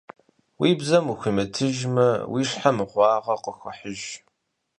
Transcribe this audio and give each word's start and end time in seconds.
Уи 0.59 0.71
бзэм 0.79 1.05
ухуимытыжмэ, 1.13 2.07
уи 2.31 2.41
щхьэ 2.49 2.71
мыгъуагъэ 2.75 3.35
къыхуэхьыж. 3.43 4.01